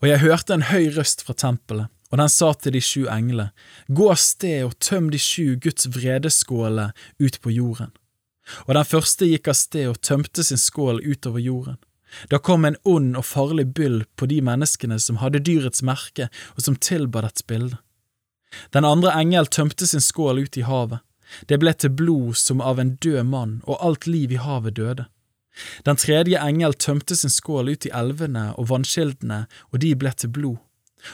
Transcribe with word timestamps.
Og 0.00 0.08
jeg 0.08 0.22
hørte 0.24 0.54
en 0.54 0.66
høy 0.70 0.90
røst 0.96 1.22
fra 1.26 1.34
tempelet, 1.34 1.90
og 2.10 2.20
den 2.20 2.30
sa 2.30 2.52
til 2.54 2.76
de 2.76 2.82
sju 2.82 3.06
englene, 3.10 3.50
Gå 3.88 4.10
av 4.12 4.20
sted 4.22 4.64
og 4.66 4.78
tøm 4.78 5.10
de 5.10 5.18
sju 5.18 5.56
Guds 5.62 5.88
vredeskåler 5.94 6.94
ut 7.18 7.40
på 7.42 7.54
jorden. 7.54 7.92
Og 8.66 8.74
den 8.78 8.86
første 8.86 9.26
gikk 9.26 9.50
av 9.50 9.58
sted 9.58 9.88
og 9.90 10.00
tømte 10.06 10.44
sin 10.46 10.60
skål 10.60 11.02
utover 11.02 11.42
jorden. 11.42 11.78
Da 12.30 12.38
kom 12.38 12.64
en 12.64 12.78
ond 12.86 13.16
og 13.18 13.26
farlig 13.26 13.66
byll 13.74 14.04
på 14.16 14.28
de 14.30 14.38
menneskene 14.44 14.98
som 15.02 15.18
hadde 15.20 15.42
dyrets 15.42 15.82
merke 15.82 16.28
og 16.54 16.62
som 16.62 16.78
tilba 16.78 17.24
dets 17.26 17.42
bilde. 17.46 17.80
Den 18.72 18.86
andre 18.86 19.12
engel 19.18 19.50
tømte 19.50 19.86
sin 19.86 20.00
skål 20.00 20.44
ut 20.46 20.56
i 20.56 20.64
havet. 20.64 21.02
Det 21.50 21.58
ble 21.58 21.72
til 21.74 21.90
blod 21.90 22.38
som 22.38 22.62
av 22.62 22.78
en 22.78 22.94
død 23.02 23.26
mann, 23.26 23.58
og 23.66 23.82
alt 23.82 24.06
liv 24.06 24.32
i 24.32 24.38
havet 24.38 24.76
døde. 24.78 25.08
Den 25.88 25.98
tredje 26.00 26.40
engel 26.42 26.74
tømte 26.74 27.16
sin 27.16 27.32
skål 27.32 27.72
ut 27.74 27.88
i 27.88 27.92
elvene 27.94 28.50
og 28.56 28.70
vannkildene, 28.72 29.44
og 29.72 29.82
de 29.84 29.94
ble 29.98 30.12
til 30.16 30.32
blod. 30.32 30.58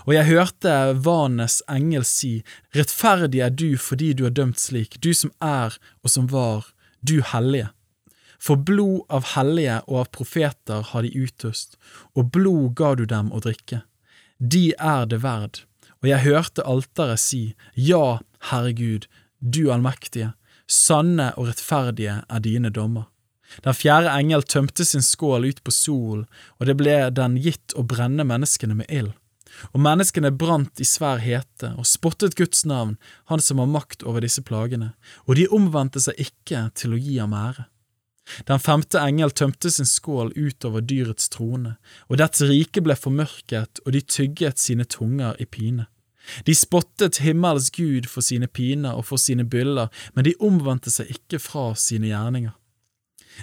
Og 0.06 0.14
jeg 0.14 0.28
hørte 0.30 0.72
vanes 1.04 1.60
engel 1.70 2.04
si, 2.08 2.40
Rettferdig 2.76 3.42
er 3.44 3.52
du 3.52 3.76
fordi 3.76 4.12
du 4.16 4.24
er 4.26 4.34
dømt 4.34 4.60
slik, 4.60 4.98
du 5.04 5.12
som 5.14 5.32
er 5.42 5.76
og 6.02 6.10
som 6.14 6.28
var, 6.32 6.70
du 7.02 7.20
hellige. 7.32 7.70
For 8.42 8.58
blod 8.58 9.04
av 9.12 9.34
hellige 9.36 9.78
og 9.86 10.00
av 10.02 10.08
profeter 10.16 10.86
har 10.90 11.04
de 11.06 11.12
utøst, 11.14 11.76
og 12.18 12.32
blod 12.34 12.72
ga 12.78 12.94
du 12.98 13.04
dem 13.06 13.30
å 13.30 13.42
drikke. 13.42 13.82
De 14.38 14.72
er 14.74 15.06
det 15.06 15.20
verd. 15.22 15.62
Og 16.02 16.10
jeg 16.10 16.24
hørte 16.24 16.66
alteret 16.66 17.22
si, 17.22 17.42
Ja, 17.78 18.18
Herregud, 18.50 19.06
du 19.38 19.70
allmektige, 19.70 20.32
sanne 20.66 21.30
og 21.38 21.52
rettferdige 21.52 22.22
er 22.26 22.42
dine 22.42 22.72
dommer. 22.74 23.06
Den 23.64 23.76
fjerde 23.76 24.12
engel 24.16 24.42
tømte 24.42 24.84
sin 24.84 25.04
skål 25.04 25.48
ut 25.50 25.64
på 25.64 25.74
solen, 25.74 26.24
og 26.58 26.68
det 26.68 26.76
ble 26.80 26.96
den 27.14 27.36
gitt 27.42 27.76
å 27.76 27.84
brenne 27.84 28.24
menneskene 28.28 28.78
med 28.78 28.88
ild. 28.88 29.12
Og 29.72 29.82
menneskene 29.84 30.32
brant 30.32 30.80
i 30.80 30.86
svær 30.88 31.20
hete 31.20 31.74
og 31.76 31.86
spottet 31.86 32.38
Guds 32.38 32.64
navn, 32.64 32.96
Han 33.28 33.40
som 33.40 33.58
har 33.58 33.68
makt 33.68 34.02
over 34.02 34.24
disse 34.24 34.42
plagene, 34.42 34.94
og 35.26 35.36
de 35.36 35.48
omvendte 35.48 36.00
seg 36.00 36.18
ikke 36.18 36.70
til 36.74 36.94
å 36.94 37.00
gi 37.00 37.18
ham 37.18 37.36
ære. 37.36 37.66
Den 38.48 38.60
femte 38.62 39.00
engel 39.02 39.32
tømte 39.34 39.70
sin 39.70 39.86
skål 39.86 40.32
utover 40.36 40.80
dyrets 40.80 41.28
trone, 41.28 41.76
og 42.08 42.20
dets 42.22 42.40
rike 42.46 42.80
ble 42.80 42.96
formørket, 42.96 43.82
og 43.84 43.92
de 43.92 44.00
tygget 44.00 44.62
sine 44.62 44.84
tunger 44.84 45.36
i 45.42 45.44
pine. 45.44 45.88
De 46.46 46.54
spottet 46.54 47.18
himmels 47.18 47.70
Gud 47.74 48.06
for 48.06 48.22
sine 48.22 48.46
piner 48.46 48.94
og 48.94 49.08
for 49.08 49.18
sine 49.18 49.44
byller, 49.44 49.90
men 50.14 50.24
de 50.24 50.36
omvendte 50.38 50.92
seg 50.94 51.10
ikke 51.10 51.42
fra 51.42 51.72
sine 51.74 52.12
gjerninger. 52.12 52.54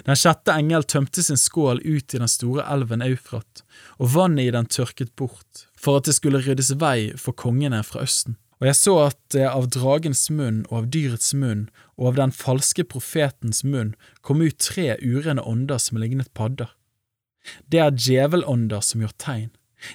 Den 0.06 0.18
sjette 0.18 0.54
engel 0.54 0.84
tømte 0.86 1.22
sin 1.24 1.38
skål 1.40 1.82
ut 1.84 2.14
i 2.14 2.20
den 2.20 2.30
store 2.30 2.64
elven 2.72 3.02
Eufrat, 3.04 3.64
og 3.98 4.12
vannet 4.14 4.48
i 4.48 4.54
den 4.54 4.68
tørket 4.70 5.14
bort, 5.18 5.66
for 5.78 6.00
at 6.00 6.08
det 6.08 6.16
skulle 6.16 6.42
ryddes 6.44 6.74
vei 6.80 7.10
for 7.18 7.36
kongene 7.36 7.82
fra 7.86 8.04
Østen. 8.06 8.38
Og 8.60 8.68
jeg 8.68 8.76
så 8.76 8.94
at 9.06 9.18
det 9.32 9.46
av 9.48 9.70
dragens 9.72 10.26
munn 10.36 10.64
og 10.68 10.74
av 10.82 10.90
dyrets 10.92 11.32
munn 11.32 11.62
og 11.96 12.10
av 12.10 12.18
den 12.18 12.34
falske 12.36 12.84
profetens 12.84 13.62
munn 13.64 13.94
kom 14.20 14.42
ut 14.44 14.58
tre 14.60 14.98
urene 15.00 15.40
ånder 15.40 15.80
som 15.80 16.00
lignet 16.00 16.28
padder. 16.36 16.68
Det 17.72 17.80
er 17.80 17.96
djevelånder 17.96 18.84
som 18.84 19.00
gjør 19.00 19.16
tegn. 19.16 19.48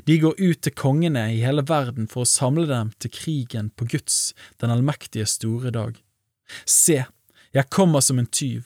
De 0.09 0.17
går 0.17 0.33
ut 0.39 0.63
til 0.65 0.73
kongene 0.73 1.27
i 1.35 1.43
hele 1.45 1.61
verden 1.69 2.07
for 2.09 2.25
å 2.25 2.29
samle 2.29 2.65
dem 2.65 2.89
til 2.97 3.13
krigen 3.13 3.69
på 3.77 3.85
Guds, 3.91 4.33
den 4.57 4.73
allmektige 4.73 5.27
store 5.29 5.69
dag. 5.69 5.99
Se, 6.65 7.03
jeg 7.53 7.69
kommer 7.69 8.01
som 8.01 8.17
en 8.17 8.25
tyv. 8.25 8.65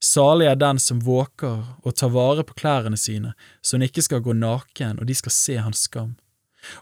Salig 0.00 0.48
er 0.48 0.56
den 0.56 0.78
som 0.80 1.02
våker 1.04 1.60
og 1.84 1.94
tar 2.00 2.12
vare 2.14 2.44
på 2.46 2.56
klærne 2.56 2.96
sine, 2.96 3.34
så 3.60 3.76
han 3.76 3.84
ikke 3.84 4.04
skal 4.06 4.22
gå 4.24 4.32
naken 4.32 5.00
og 5.00 5.06
de 5.06 5.16
skal 5.16 5.34
se 5.34 5.56
hans 5.60 5.84
skam. 5.88 6.14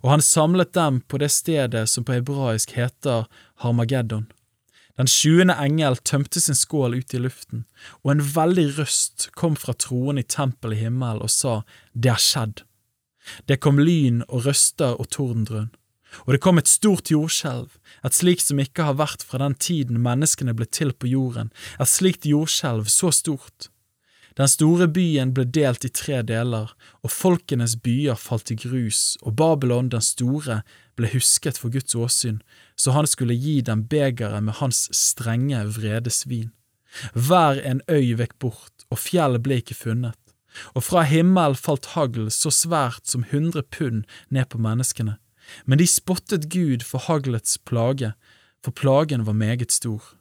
Og 0.02 0.10
han 0.10 0.22
samlet 0.22 0.72
dem 0.74 1.00
på 1.00 1.18
det 1.18 1.30
stedet 1.34 1.86
som 1.90 2.06
på 2.06 2.14
hebraisk 2.14 2.74
heter 2.78 3.26
Harmageddon. 3.62 4.28
Den 4.98 5.06
sjuende 5.06 5.54
engel 5.62 5.96
tømte 6.02 6.40
sin 6.42 6.58
skål 6.58 6.96
ut 6.98 7.14
i 7.14 7.20
luften, 7.22 7.66
og 8.02 8.12
en 8.12 8.22
veldig 8.34 8.66
røst 8.80 9.28
kom 9.38 9.54
fra 9.54 9.74
troen 9.78 10.18
i 10.18 10.26
tempelet 10.26 10.78
i 10.78 10.86
himmelen 10.86 11.22
og 11.22 11.30
sa, 11.30 11.60
Det 11.94 12.10
er 12.10 12.22
skjedd. 12.22 12.64
Det 13.46 13.60
kom 13.60 13.78
lyn 13.78 14.24
og 14.26 14.46
røster 14.46 14.98
og 14.98 15.10
tordendrønn. 15.14 15.70
Og 16.26 16.34
det 16.34 16.42
kom 16.44 16.58
et 16.60 16.70
stort 16.70 17.10
jordskjelv, 17.12 17.74
et 18.04 18.16
slikt 18.16 18.46
som 18.46 18.60
ikke 18.62 18.86
har 18.88 18.98
vært 19.00 19.24
fra 19.26 19.40
den 19.42 19.56
tiden 19.60 20.00
menneskene 20.04 20.54
ble 20.56 20.68
til 20.70 20.94
på 20.96 21.10
jorden, 21.10 21.50
et 21.78 21.90
slikt 21.90 22.28
jordskjelv 22.28 22.88
så 22.92 23.12
stort. 23.14 23.68
Den 24.38 24.48
store 24.48 24.86
byen 24.86 25.32
ble 25.34 25.48
delt 25.50 25.82
i 25.84 25.90
tre 25.90 26.20
deler, 26.22 26.70
og 27.02 27.10
folkenes 27.10 27.74
byer 27.82 28.18
falt 28.20 28.52
i 28.54 28.56
grus, 28.60 29.16
og 29.26 29.34
Babylon 29.40 29.90
den 29.90 30.04
store 30.04 30.60
ble 30.98 31.10
husket 31.10 31.58
for 31.58 31.74
Guds 31.74 31.96
åsyn, 31.98 32.38
så 32.78 32.94
han 32.94 33.08
skulle 33.10 33.34
gi 33.34 33.58
dem 33.66 33.82
begeret 33.90 34.46
med 34.46 34.60
hans 34.60 34.86
strenge 34.94 35.64
vredesvin. 35.74 36.52
Hver 37.12 37.58
en 37.66 37.82
øy 37.90 38.14
vekk 38.20 38.38
bort, 38.38 38.86
og 38.88 39.02
fjell 39.02 39.40
ble 39.42 39.58
ikke 39.60 39.76
funnet, 39.76 40.16
og 40.72 40.86
fra 40.86 41.02
himmel 41.04 41.58
falt 41.58 41.92
hagl 41.98 42.30
så 42.32 42.54
svært 42.54 43.10
som 43.10 43.26
hundre 43.32 43.66
pund 43.66 44.06
ned 44.30 44.48
på 44.54 44.62
menneskene 44.62 45.18
men 45.66 45.78
de 45.78 45.86
spottet 45.86 46.48
Gud 46.52 46.84
for 46.84 46.98
haglets 46.98 47.58
plage, 47.58 48.12
for 48.64 48.70
plagen 48.70 49.26
var 49.26 49.32
meget 49.32 49.72
stor. 49.72 50.17